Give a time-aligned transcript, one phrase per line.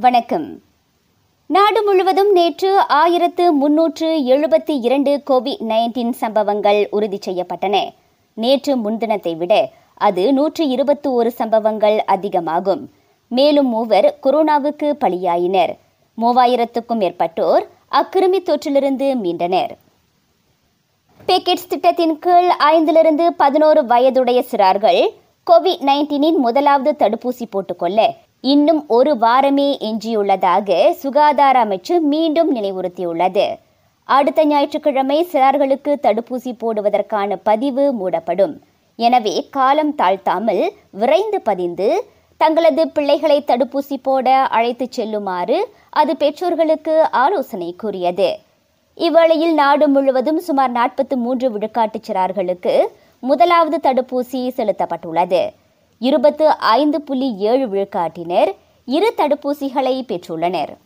[0.00, 0.62] வணக்கம்.
[1.46, 7.90] நாடு முழுவதும் நேற்று ஆயிரத்து முன்னூற்று எழுபத்தி இரண்டு கோவிட் நைன்டீன் சம்பவங்கள் உறுதி செய்யப்பட்டன.
[8.34, 12.90] நேற்று முன்தினத்தை விட அது நூற்று இருபத்தி ஒரு சம்பவங்கள் அதிகமாகும்.
[13.28, 15.72] மேலும் மூவர் கொரோனாவுக்கு பலியாயினர்.
[16.20, 19.70] மூவாயிரத்துக்கும் மேற்பட்டோர் அக்கிருமி தொற்றிலிருந்து மீண்டனர்.
[21.26, 25.02] பேக்கெட்ஸ் திட்டத்தின் கீழ் ஐந்திலிருந்து பதினோரு வயதுடைய சிறார்கள்
[25.50, 28.14] கோவிட் நைன்டீனின் முதலாவது தடுப்பூசி போட்டுக்கொள்ள
[28.44, 30.68] இன்னும் ஒரு வாரமே எஞ்சியுள்ளதாக
[31.02, 33.46] சுகாதார அமைச்சு மீண்டும் நினைவுறுத்தியுள்ளது.
[34.08, 38.54] அடுத்த ஞாயிற்றுக்கிழமை சிறார்களுக்கு தடுப்பூசி போடுவதற்கான பதிவு மூடப்படும்.
[38.98, 41.88] எனவே காலம் தாழ்த்தாமல் விரைந்து பதிந்து
[42.36, 45.58] தங்களது பிள்ளைகளை தடுப்பூசி போட அழைத்துச் செல்லுமாறு
[45.90, 48.30] அது பெற்றோர்களுக்கு ஆலோசனை கூறியது.
[48.96, 52.74] இவ்வேளையில் நாடு முழுவதும் சுமார் நாற்பத்தி மூன்று விழுக்காட்டு சிறார்களுக்கு
[53.22, 55.42] முதலாவது தடுப்பூசி செலுத்தப்பட்டுள்ளது.
[55.98, 58.54] இருபத்து ஐந்து புள்ளி ஏழு விழுக்காட்டினர்.
[58.84, 60.76] இரு தடுப்பூசிகளை பெற்றுள்ளனர்.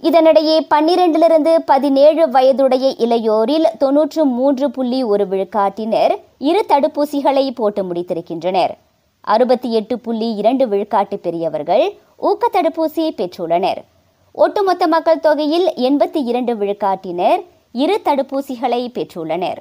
[0.00, 6.20] இதனிடையே பன்னிரண்டிலிருந்து பதினேழு வயதுடைய இளையோரில் தொன்னூற்று மூன்று புள்ளி ஒரு விழுக்காட்டினர்.
[6.38, 8.74] இரு தடுப்பூசிகளை போட்டு முடித்திருக்கின்றனர்.
[9.20, 13.84] அறுபத்தி எட்டு புள்ளி இரண்டு விழுக்காட்டு பெரியவர்கள் ஊக்க தடுப்பூசி பெற்றுள்ளனர்.
[14.32, 17.44] ஒட்டுமொத்த மக்கள் தொகையில் எண்பத்தி இரண்டு விழுக்காட்டினர்.
[17.72, 19.56] இரு தடுப்பூசிகளை பெற்றுள்ளனர்.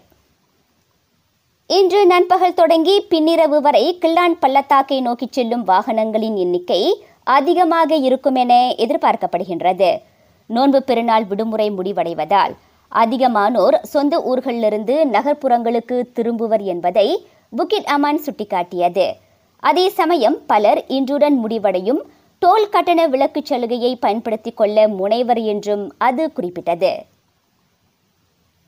[1.75, 10.01] இன்று நண்பகல் தொடங்கி பின்னிரவு வரை கிள்ளான் பள்ளத்தாக்கை நோக்கிச் செல்லும் வாகனங்களின் எண்ணிக்கை அதிகமாக இருக்கும் என எதிர்பார்க்கப்படுகின்றது.
[10.45, 12.53] நோன்பு பெருநாள் விடுமுறை முடிவடைவதால்
[12.95, 17.25] அதிகமானோர் சொந்த ஊர்களிலிருந்து நகர்ப்புறங்களுக்கு திரும்புவர் என்பதை
[17.57, 19.07] புக்கிட் அமான் சுட்டிக்காட்டியது.
[19.59, 22.03] அதே சமயம் பலர் இன்றுடன் முடிவடையும்
[22.39, 26.93] டோல் கட்டண விலக்குச் சலுகையை பயன்படுத்திக் கொள்ள முனைவர் என்றும் அது குறிப்பிட்டது.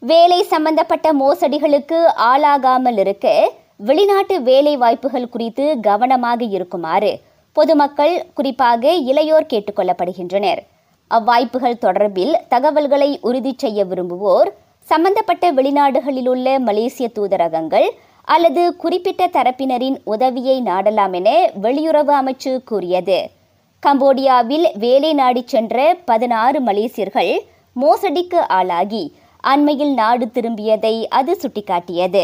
[0.06, 3.28] வேலை சம்பந்தப்பட்ட மோசடிகளுக்கு ஆளாகாமல் இருக்க
[3.76, 7.12] வெளிநாட்டு வேலை வாய்ப்புகள் குறித்து கவனமாக இருக்குமாறு
[7.56, 10.62] பொதுமக்கள் குறிப்பாக இளையோர் கேட்டுக்கொள்ளப்படுகின்றனர்
[11.12, 14.52] அவ்வாய்ப்புகள் தொடர்பில் தகவல்களை உறுதி செய்ய விரும்புவோர்
[14.88, 17.88] சம்பந்தப்பட்ட வெளிநாடுகளில் உள்ள மலேசிய தூதரகங்கள்
[18.28, 21.30] அல்லது குறிப்பிட்ட தரப்பினரின் உதவியை நாடலாம் என
[21.62, 23.20] வெளியுறவு அமைச்சு கூறியது.
[23.84, 27.34] கம்போடியாவில் வேலை நாடிச் சென்ற பதினாறு மலேசியர்கள்
[27.76, 29.04] மோசடிக்கு ஆளாகி
[29.46, 32.24] அண்மையில் நாடு திரும்பியதை அது சுட்டிக்காட்டியது.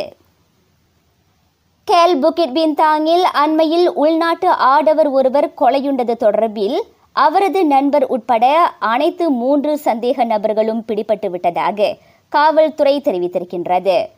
[1.91, 6.79] கேல் புக்கிட் பின்தாங்கில் அண்மையில் உள்நாட்டு ஆடவர் ஒருவர் கொலையுண்டது தொடர்பில்
[7.11, 8.45] அவரது நண்பர் உட்பட
[8.79, 11.97] அனைத்து மூன்று சந்தேக நபர்களும் பிடிபட்டு விட்டதாக
[12.29, 14.09] காவல்துறை தெரிவித்திருக்கின்றது.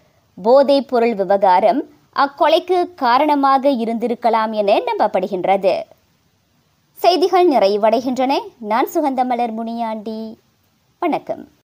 [0.43, 1.83] போதைப் பொருள் விவகாரம்
[2.15, 5.73] அக்கொலைக்கு காரணமாக இருந்திருக்கலாம் என நம்பப்படுகின்றது.
[6.91, 8.39] செய்திகள் நிறைவடைகின்றன.
[8.57, 10.37] நான் சுகந்தமலர் முனியாண்டி.
[10.99, 11.47] வணக்கம்.